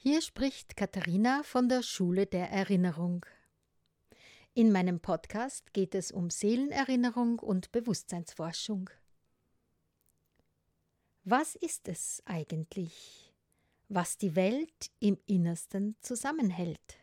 Hier 0.00 0.22
spricht 0.22 0.76
Katharina 0.76 1.42
von 1.42 1.68
der 1.68 1.82
Schule 1.82 2.26
der 2.26 2.50
Erinnerung. 2.52 3.26
In 4.54 4.70
meinem 4.70 5.00
Podcast 5.00 5.74
geht 5.74 5.92
es 5.96 6.12
um 6.12 6.30
Seelenerinnerung 6.30 7.40
und 7.40 7.72
Bewusstseinsforschung. 7.72 8.90
Was 11.24 11.56
ist 11.56 11.88
es 11.88 12.22
eigentlich, 12.26 13.34
was 13.88 14.16
die 14.16 14.36
Welt 14.36 14.92
im 15.00 15.18
Innersten 15.26 15.96
zusammenhält? 16.00 17.00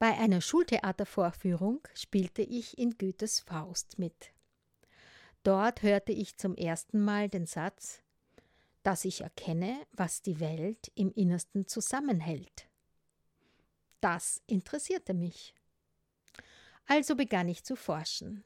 Bei 0.00 0.18
einer 0.18 0.40
Schultheatervorführung 0.40 1.86
spielte 1.94 2.42
ich 2.42 2.76
in 2.78 2.98
Goethes 2.98 3.38
Faust 3.38 3.96
mit. 3.96 4.32
Dort 5.44 5.82
hörte 5.82 6.10
ich 6.10 6.36
zum 6.36 6.56
ersten 6.56 7.00
Mal 7.00 7.28
den 7.28 7.46
Satz 7.46 8.01
dass 8.82 9.04
ich 9.04 9.20
erkenne, 9.20 9.86
was 9.92 10.22
die 10.22 10.40
Welt 10.40 10.90
im 10.94 11.12
Innersten 11.12 11.66
zusammenhält. 11.66 12.68
Das 14.00 14.42
interessierte 14.46 15.14
mich. 15.14 15.54
Also 16.86 17.14
begann 17.14 17.48
ich 17.48 17.64
zu 17.64 17.76
forschen. 17.76 18.44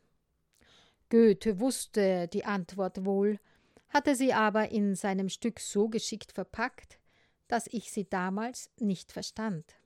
Goethe 1.08 1.60
wusste 1.60 2.28
die 2.28 2.44
Antwort 2.44 3.04
wohl, 3.04 3.38
hatte 3.88 4.14
sie 4.14 4.32
aber 4.32 4.70
in 4.70 4.94
seinem 4.94 5.28
Stück 5.28 5.60
so 5.60 5.88
geschickt 5.88 6.32
verpackt, 6.32 6.98
dass 7.48 7.66
ich 7.68 7.92
sie 7.92 8.04
damals 8.04 8.70
nicht 8.78 9.12
verstand. 9.12 9.76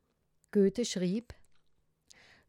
Goethe 0.50 0.84
schrieb 0.84 1.34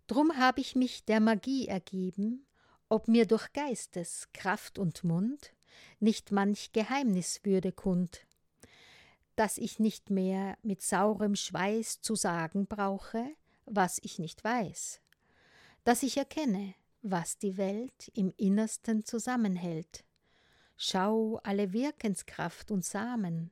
Drum 0.08 0.38
habe 0.38 0.60
ich 0.62 0.76
mich 0.76 1.06
der 1.06 1.20
Magie 1.20 1.68
ergeben, 1.68 2.46
ob 2.90 3.08
mir 3.08 3.26
durch 3.26 3.54
Geistes 3.54 4.28
Kraft 4.34 4.80
und 4.80 5.04
Mund 5.04 5.54
nicht 6.00 6.32
manch 6.32 6.72
Geheimnis 6.72 7.42
würde 7.44 7.72
kund, 7.72 8.26
dass 9.36 9.58
ich 9.58 9.80
nicht 9.80 10.10
mehr 10.10 10.58
mit 10.64 10.82
saurem 10.82 11.36
Schweiß 11.36 12.02
zu 12.02 12.16
sagen 12.16 12.68
brauche, 12.68 13.26
was 13.66 14.00
ich 14.04 14.20
nicht 14.20 14.44
weiß, 14.44 15.02
dass 15.84 16.04
ich 16.04 16.18
erkenne, 16.18 16.74
was 17.02 17.38
die 17.38 17.58
Welt 17.58 18.12
im 18.14 18.34
Innersten 18.38 19.06
zusammenhält. 19.06 20.04
Schau 20.78 21.40
alle 21.44 21.74
Wirkenskraft 21.74 22.72
und 22.72 22.86
Samen 22.86 23.52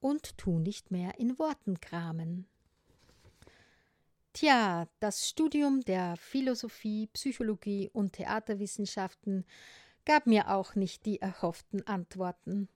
und 0.00 0.38
tu 0.38 0.58
nicht 0.58 0.90
mehr 0.90 1.18
in 1.18 1.38
Worten 1.38 1.80
kramen. 1.80 2.46
Tja, 4.32 4.86
das 5.00 5.28
Studium 5.28 5.80
der 5.80 6.16
Philosophie, 6.16 7.08
Psychologie 7.08 7.90
und 7.92 8.12
Theaterwissenschaften 8.12 9.44
gab 10.08 10.26
mir 10.26 10.48
auch 10.48 10.74
nicht 10.74 11.04
die 11.04 11.20
erhofften 11.20 11.86
Antworten. 11.86 12.70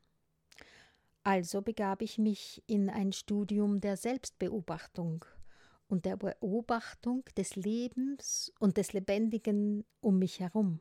Also 1.23 1.63
begab 1.63 2.03
ich 2.03 2.19
mich 2.19 2.63
in 2.67 2.91
ein 2.91 3.15
Studium 3.15 3.81
der 3.81 3.97
Selbstbeobachtung 3.97 5.25
und 5.89 6.05
der 6.05 6.19
Beobachtung 6.19 7.25
des 7.39 7.57
Lebens 7.57 8.53
und 8.59 8.77
des 8.77 8.93
Lebendigen 8.93 9.87
um 10.03 10.19
mich 10.19 10.41
herum. 10.41 10.81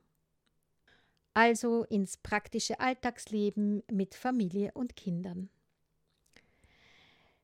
Also 1.33 1.85
ins 1.85 2.17
praktische 2.17 2.81
Alltagsleben 2.81 3.81
mit 3.89 4.13
Familie 4.13 4.73
und 4.73 4.97
Kindern. 4.97 5.49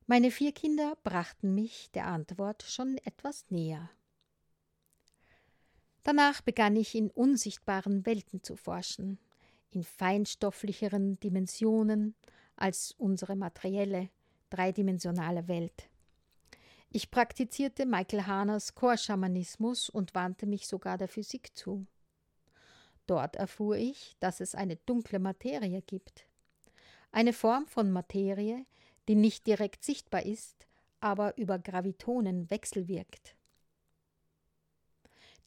Meine 0.06 0.32
vier 0.32 0.52
Kinder 0.52 0.98
brachten 1.06 1.56
mich 1.56 1.92
der 1.92 2.08
Antwort 2.08 2.64
schon 2.64 2.98
etwas 3.06 3.46
näher. 3.50 3.90
Danach 6.08 6.40
begann 6.40 6.78
ich 6.78 6.96
in 6.96 7.12
unsichtbaren 7.12 8.06
Welten 8.06 8.42
zu 8.42 8.56
forschen, 8.56 9.20
in 9.72 9.84
feinstofflicheren 9.84 11.20
Dimensionen 11.20 12.16
als 12.56 12.94
unsere 12.98 13.36
materielle, 13.36 14.08
dreidimensionale 14.50 15.50
Welt. 15.50 15.90
Ich 16.90 17.12
praktizierte 17.12 17.86
Michael 17.86 18.24
Haners 18.24 18.74
Chorschamanismus 18.74 19.90
und 19.90 20.16
wandte 20.16 20.46
mich 20.46 20.70
sogar 20.70 20.98
der 20.98 21.10
Physik 21.10 21.58
zu. 21.58 21.86
Dort 23.06 23.36
erfuhr 23.36 23.76
ich, 23.76 24.16
dass 24.22 24.40
es 24.40 24.56
eine 24.56 24.78
dunkle 24.78 25.20
Materie 25.20 25.82
gibt. 25.82 26.26
Eine 27.12 27.34
Form 27.34 27.68
von 27.68 27.92
Materie, 27.92 28.66
die 29.10 29.16
nicht 29.16 29.46
direkt 29.46 29.84
sichtbar 29.84 30.26
ist, 30.26 30.68
aber 31.02 31.38
über 31.38 31.60
Gravitonen 31.60 32.50
wechselwirkt. 32.50 33.37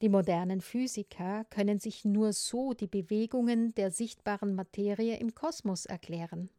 Die 0.01 0.09
modernen 0.09 0.61
Physiker 0.61 1.45
können 1.51 1.79
sich 1.79 2.05
nur 2.05 2.33
so 2.33 2.73
die 2.73 2.87
Bewegungen 2.87 3.75
der 3.75 3.91
sichtbaren 3.91 4.55
Materie 4.55 5.17
im 5.17 5.35
Kosmos 5.35 5.85
erklären. 5.85 6.49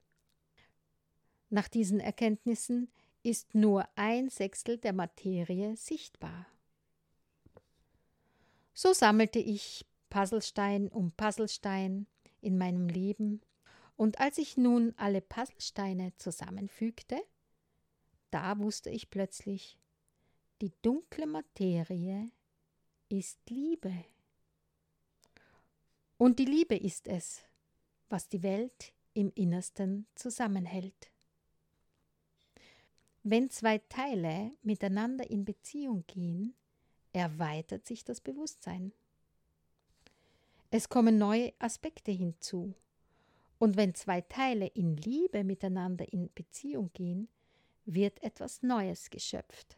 Nach 1.50 1.66
diesen 1.66 1.98
Erkenntnissen 1.98 2.88
ist 3.24 3.54
nur 3.54 3.88
ein 3.96 4.28
Sechstel 4.28 4.78
der 4.78 4.92
Materie 4.92 5.76
sichtbar. 5.76 6.46
So 8.74 8.92
sammelte 8.92 9.40
ich 9.40 9.84
Puzzlestein 10.08 10.88
um 10.88 11.10
Puzzlestein 11.12 12.06
in 12.40 12.58
meinem 12.58 12.88
Leben, 12.88 13.40
und 13.96 14.20
als 14.20 14.38
ich 14.38 14.56
nun 14.56 14.94
alle 14.96 15.20
Puzzlesteine 15.20 16.12
zusammenfügte, 16.16 17.20
da 18.30 18.58
wusste 18.58 18.90
ich 18.90 19.10
plötzlich, 19.10 19.78
die 20.60 20.72
dunkle 20.80 21.26
Materie 21.26 22.30
ist 23.12 23.38
Liebe. 23.50 23.92
Und 26.16 26.38
die 26.38 26.46
Liebe 26.46 26.76
ist 26.76 27.08
es, 27.08 27.42
was 28.08 28.28
die 28.28 28.42
Welt 28.42 28.92
im 29.12 29.30
Innersten 29.34 30.06
zusammenhält. 30.14 31.10
Wenn 33.22 33.50
zwei 33.50 33.78
Teile 33.78 34.52
miteinander 34.62 35.28
in 35.30 35.44
Beziehung 35.44 36.04
gehen, 36.06 36.54
erweitert 37.12 37.86
sich 37.86 38.02
das 38.02 38.20
Bewusstsein. 38.20 38.92
Es 40.70 40.88
kommen 40.88 41.18
neue 41.18 41.52
Aspekte 41.58 42.10
hinzu. 42.10 42.74
Und 43.58 43.76
wenn 43.76 43.94
zwei 43.94 44.22
Teile 44.22 44.66
in 44.68 44.96
Liebe 44.96 45.44
miteinander 45.44 46.10
in 46.12 46.32
Beziehung 46.34 46.90
gehen, 46.94 47.28
wird 47.84 48.22
etwas 48.22 48.62
Neues 48.62 49.10
geschöpft. 49.10 49.76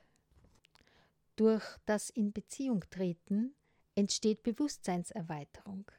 Durch 1.37 1.65
das 1.85 2.11
in 2.11 2.33
Beziehung 2.33 2.85
treten 2.91 3.55
entsteht 3.97 4.43
Bewusstseinserweiterung. 4.43 5.91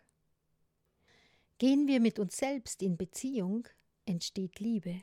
Gehen 1.57 1.87
wir 1.87 1.99
mit 1.99 2.19
uns 2.19 2.37
selbst 2.37 2.81
in 2.81 2.97
Beziehung, 2.97 3.67
entsteht 4.05 4.59
Liebe. 4.59 5.01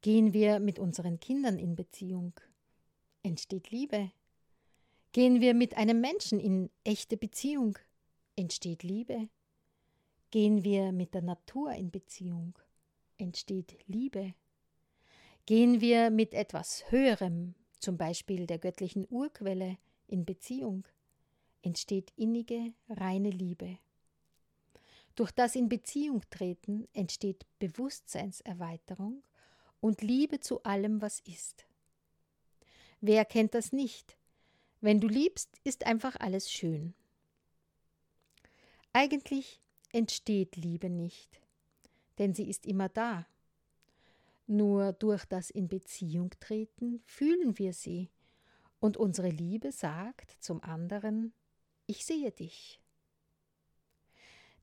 Gehen 0.00 0.32
wir 0.32 0.60
mit 0.60 0.78
unseren 0.78 1.20
Kindern 1.20 1.58
in 1.58 1.74
Beziehung, 1.74 2.32
entsteht 3.22 3.70
Liebe. 3.70 4.12
Gehen 5.12 5.40
wir 5.40 5.54
mit 5.54 5.76
einem 5.76 6.00
Menschen 6.00 6.38
in 6.38 6.70
echte 6.84 7.16
Beziehung, 7.16 7.78
entsteht 8.36 8.82
Liebe. 8.82 9.28
Gehen 10.30 10.64
wir 10.64 10.92
mit 10.92 11.14
der 11.14 11.22
Natur 11.22 11.72
in 11.72 11.90
Beziehung, 11.90 12.58
entsteht 13.16 13.78
Liebe. 13.86 14.34
Gehen 15.46 15.80
wir 15.80 16.10
mit 16.10 16.34
etwas 16.34 16.90
Höherem, 16.90 17.54
zum 17.78 17.96
Beispiel 17.96 18.46
der 18.46 18.58
göttlichen 18.58 19.06
Urquelle, 19.08 19.78
in 20.06 20.24
Beziehung, 20.24 20.86
entsteht 21.62 22.12
innige, 22.16 22.72
reine 22.88 23.30
Liebe. 23.30 23.78
Durch 25.14 25.32
das 25.32 25.56
in 25.56 25.68
Beziehung 25.68 26.22
treten 26.30 26.86
entsteht 26.92 27.44
Bewusstseinserweiterung 27.58 29.22
und 29.80 30.02
Liebe 30.02 30.40
zu 30.40 30.62
allem, 30.62 31.02
was 31.02 31.20
ist. 31.20 31.66
Wer 33.00 33.24
kennt 33.24 33.54
das 33.54 33.72
nicht? 33.72 34.16
Wenn 34.80 35.00
du 35.00 35.08
liebst, 35.08 35.58
ist 35.64 35.86
einfach 35.86 36.16
alles 36.20 36.50
schön. 36.50 36.94
Eigentlich 38.92 39.60
entsteht 39.92 40.56
Liebe 40.56 40.88
nicht, 40.88 41.40
denn 42.18 42.34
sie 42.34 42.48
ist 42.48 42.66
immer 42.66 42.88
da, 42.88 43.26
nur 44.48 44.92
durch 44.92 45.24
das 45.26 45.50
in 45.50 45.68
Beziehung 45.68 46.30
treten 46.40 47.00
fühlen 47.04 47.58
wir 47.58 47.72
sie, 47.72 48.10
und 48.80 48.96
unsere 48.96 49.28
Liebe 49.28 49.72
sagt 49.72 50.36
zum 50.40 50.62
anderen, 50.62 51.32
ich 51.86 52.04
sehe 52.04 52.30
dich. 52.30 52.80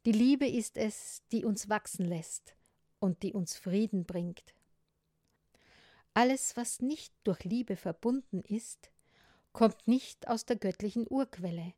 Die 0.05 0.11
Liebe 0.11 0.47
ist 0.47 0.77
es, 0.77 1.23
die 1.31 1.43
uns 1.43 1.67
wachsen 1.67 2.05
lässt 2.05 2.55
und 2.99 3.23
die 3.23 3.33
uns 3.33 3.57
Frieden 3.57 4.05
bringt. 4.05 4.53
Alles, 6.13 6.55
was 6.55 6.81
nicht 6.81 7.13
durch 7.23 7.43
Liebe 7.43 7.75
verbunden 7.75 8.41
ist, 8.41 8.91
kommt 9.51 9.87
nicht 9.87 10.27
aus 10.27 10.45
der 10.45 10.55
göttlichen 10.55 11.07
Urquelle, 11.09 11.73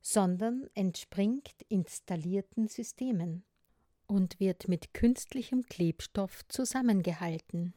sondern 0.00 0.68
entspringt 0.74 1.54
installierten 1.68 2.68
Systemen 2.68 3.44
und 4.06 4.40
wird 4.40 4.68
mit 4.68 4.94
künstlichem 4.94 5.64
Klebstoff 5.64 6.46
zusammengehalten 6.48 7.74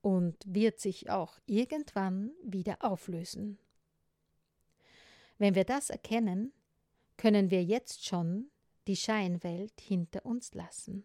und 0.00 0.36
wird 0.46 0.80
sich 0.80 1.10
auch 1.10 1.38
irgendwann 1.46 2.32
wieder 2.42 2.78
auflösen. 2.80 3.58
Wenn 5.38 5.54
wir 5.54 5.64
das 5.64 5.90
erkennen, 5.90 6.52
können 7.16 7.50
wir 7.50 7.64
jetzt 7.64 8.04
schon 8.04 8.50
die 8.86 8.96
Scheinwelt 8.96 9.80
hinter 9.80 10.26
uns 10.26 10.54
lassen. 10.54 11.04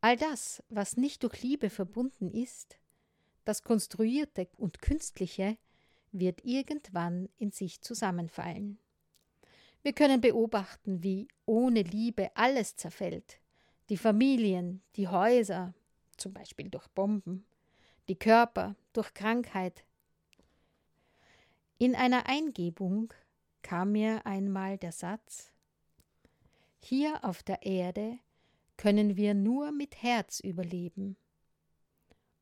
All 0.00 0.16
das, 0.16 0.62
was 0.68 0.96
nicht 0.96 1.22
durch 1.22 1.42
Liebe 1.42 1.70
verbunden 1.70 2.30
ist, 2.30 2.78
das 3.44 3.62
Konstruierte 3.62 4.48
und 4.56 4.80
Künstliche 4.80 5.58
wird 6.12 6.44
irgendwann 6.44 7.28
in 7.36 7.50
sich 7.50 7.80
zusammenfallen. 7.80 8.78
Wir 9.82 9.92
können 9.92 10.20
beobachten, 10.20 11.02
wie 11.02 11.28
ohne 11.46 11.82
Liebe 11.82 12.30
alles 12.36 12.76
zerfällt. 12.76 13.40
Die 13.88 13.96
Familien, 13.96 14.82
die 14.96 15.08
Häuser, 15.08 15.74
zum 16.16 16.34
Beispiel 16.34 16.68
durch 16.68 16.86
Bomben, 16.88 17.46
die 18.08 18.18
Körper 18.18 18.76
durch 18.92 19.14
Krankheit. 19.14 19.84
In 21.78 21.94
einer 21.94 22.26
Eingebung 22.28 23.12
kam 23.62 23.92
mir 23.92 24.26
einmal 24.26 24.76
der 24.78 24.92
Satz 24.92 25.52
Hier 26.78 27.24
auf 27.24 27.42
der 27.42 27.62
Erde 27.62 28.18
können 28.76 29.16
wir 29.16 29.34
nur 29.34 29.72
mit 29.72 30.02
Herz 30.02 30.40
überleben. 30.40 31.16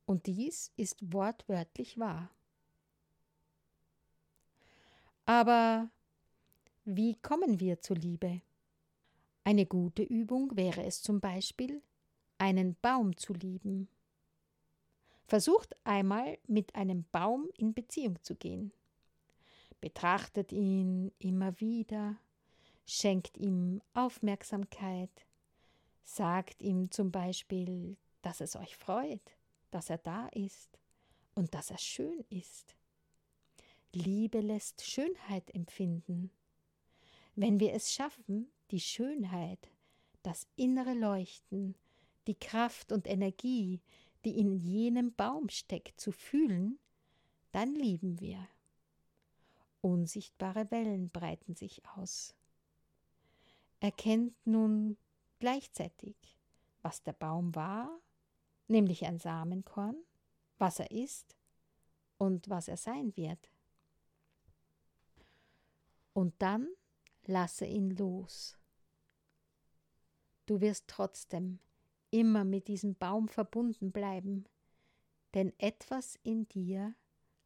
Und 0.06 0.26
dies 0.26 0.72
ist 0.76 0.96
wortwörtlich 1.12 1.98
wahr. 1.98 2.30
Aber 5.26 5.90
wie 6.90 7.16
kommen 7.16 7.60
wir 7.60 7.82
zur 7.82 7.96
Liebe? 7.96 8.40
Eine 9.44 9.66
gute 9.66 10.02
Übung 10.02 10.56
wäre 10.56 10.82
es 10.84 11.02
zum 11.02 11.20
Beispiel, 11.20 11.82
einen 12.38 12.76
Baum 12.80 13.14
zu 13.14 13.34
lieben. 13.34 13.88
Versucht 15.26 15.74
einmal 15.84 16.38
mit 16.46 16.74
einem 16.74 17.04
Baum 17.12 17.50
in 17.58 17.74
Beziehung 17.74 18.22
zu 18.22 18.36
gehen. 18.36 18.72
Betrachtet 19.82 20.50
ihn 20.50 21.12
immer 21.18 21.60
wieder, 21.60 22.16
schenkt 22.86 23.36
ihm 23.36 23.82
Aufmerksamkeit, 23.92 25.26
sagt 26.04 26.62
ihm 26.62 26.90
zum 26.90 27.12
Beispiel, 27.12 27.98
dass 28.22 28.40
es 28.40 28.56
euch 28.56 28.78
freut, 28.78 29.36
dass 29.70 29.90
er 29.90 29.98
da 29.98 30.28
ist 30.28 30.78
und 31.34 31.52
dass 31.54 31.70
er 31.70 31.78
schön 31.78 32.24
ist. 32.30 32.74
Liebe 33.92 34.40
lässt 34.40 34.82
Schönheit 34.86 35.54
empfinden. 35.54 36.30
Wenn 37.40 37.60
wir 37.60 37.72
es 37.72 37.92
schaffen, 37.94 38.50
die 38.72 38.80
Schönheit, 38.80 39.70
das 40.24 40.48
innere 40.56 40.92
Leuchten, 40.92 41.76
die 42.26 42.34
Kraft 42.34 42.90
und 42.90 43.06
Energie, 43.06 43.80
die 44.24 44.40
in 44.40 44.56
jenem 44.56 45.14
Baum 45.14 45.48
steckt, 45.48 46.00
zu 46.00 46.10
fühlen, 46.10 46.80
dann 47.52 47.76
lieben 47.76 48.18
wir. 48.18 48.44
Unsichtbare 49.82 50.68
Wellen 50.72 51.10
breiten 51.10 51.54
sich 51.54 51.80
aus. 51.94 52.34
Erkennt 53.78 54.34
nun 54.44 54.96
gleichzeitig, 55.38 56.16
was 56.82 57.04
der 57.04 57.12
Baum 57.12 57.54
war, 57.54 58.00
nämlich 58.66 59.06
ein 59.06 59.20
Samenkorn, 59.20 59.94
was 60.58 60.80
er 60.80 60.90
ist 60.90 61.36
und 62.16 62.50
was 62.50 62.66
er 62.66 62.76
sein 62.76 63.16
wird. 63.16 63.48
Und 66.14 66.34
dann 66.42 66.66
lasse 67.28 67.66
ihn 67.66 67.90
los. 67.90 68.56
Du 70.46 70.60
wirst 70.60 70.88
trotzdem 70.88 71.58
immer 72.10 72.42
mit 72.44 72.68
diesem 72.68 72.94
Baum 72.94 73.28
verbunden 73.28 73.92
bleiben, 73.92 74.46
denn 75.34 75.52
etwas 75.58 76.18
in 76.22 76.48
dir 76.48 76.94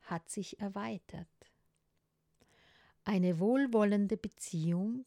hat 0.03 0.31
sich 0.31 0.61
erweitert. 0.61 1.29
Eine 3.05 3.41
wohlwollende 3.41 4.17
Beziehung 4.17 5.05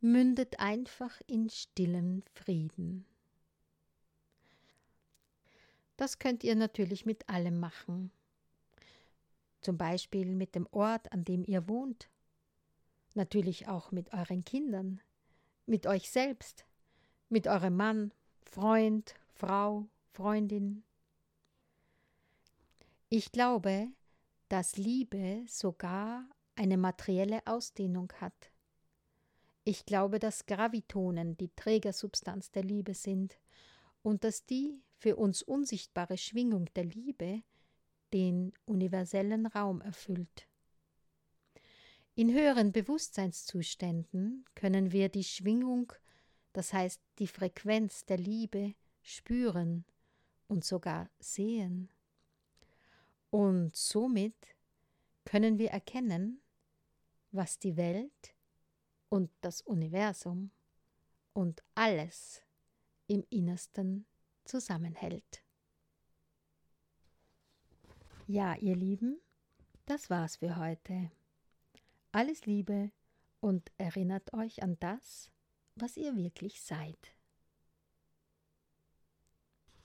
mündet 0.00 0.60
einfach 0.60 1.20
in 1.26 1.50
stillen 1.50 2.22
Frieden. 2.34 3.04
Das 5.96 6.20
könnt 6.20 6.44
ihr 6.44 6.54
natürlich 6.54 7.04
mit 7.04 7.28
allem 7.28 7.58
machen. 7.58 8.12
Zum 9.60 9.76
Beispiel 9.76 10.36
mit 10.36 10.54
dem 10.54 10.68
Ort, 10.70 11.10
an 11.12 11.24
dem 11.24 11.44
ihr 11.44 11.66
wohnt 11.66 12.08
natürlich 13.18 13.68
auch 13.68 13.92
mit 13.92 14.14
euren 14.14 14.44
Kindern, 14.44 15.02
mit 15.66 15.86
euch 15.86 16.10
selbst, 16.10 16.64
mit 17.28 17.46
eurem 17.46 17.76
Mann, 17.76 18.14
Freund, 18.40 19.14
Frau, 19.34 19.86
Freundin. 20.12 20.84
Ich 23.10 23.30
glaube, 23.30 23.88
dass 24.48 24.78
Liebe 24.78 25.44
sogar 25.46 26.26
eine 26.56 26.78
materielle 26.78 27.46
Ausdehnung 27.46 28.10
hat. 28.20 28.50
Ich 29.64 29.84
glaube, 29.84 30.18
dass 30.18 30.46
Gravitonen 30.46 31.36
die 31.36 31.50
Trägersubstanz 31.54 32.50
der 32.50 32.64
Liebe 32.64 32.94
sind 32.94 33.38
und 34.02 34.24
dass 34.24 34.46
die 34.46 34.82
für 34.96 35.16
uns 35.16 35.42
unsichtbare 35.42 36.16
Schwingung 36.16 36.66
der 36.74 36.84
Liebe 36.84 37.42
den 38.12 38.52
universellen 38.64 39.46
Raum 39.46 39.82
erfüllt. 39.82 40.47
In 42.18 42.34
höheren 42.34 42.72
Bewusstseinszuständen 42.72 44.44
können 44.56 44.90
wir 44.90 45.08
die 45.08 45.22
Schwingung, 45.22 45.92
das 46.52 46.72
heißt 46.72 47.00
die 47.20 47.28
Frequenz 47.28 48.06
der 48.06 48.18
Liebe, 48.18 48.74
spüren 49.02 49.84
und 50.48 50.64
sogar 50.64 51.10
sehen. 51.20 51.92
Und 53.30 53.76
somit 53.76 54.34
können 55.24 55.58
wir 55.58 55.70
erkennen, 55.70 56.40
was 57.30 57.60
die 57.60 57.76
Welt 57.76 58.34
und 59.10 59.30
das 59.40 59.60
Universum 59.60 60.50
und 61.34 61.62
alles 61.76 62.42
im 63.06 63.24
Innersten 63.30 64.06
zusammenhält. 64.44 65.44
Ja, 68.26 68.56
ihr 68.56 68.74
Lieben, 68.74 69.20
das 69.86 70.10
war's 70.10 70.38
für 70.38 70.56
heute. 70.56 71.12
Alles 72.12 72.46
Liebe 72.46 72.90
und 73.40 73.70
erinnert 73.76 74.32
euch 74.32 74.62
an 74.62 74.78
das, 74.80 75.30
was 75.74 75.96
ihr 75.96 76.16
wirklich 76.16 76.62
seid. 76.62 77.14